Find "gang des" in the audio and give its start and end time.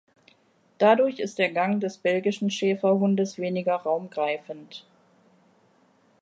1.51-1.99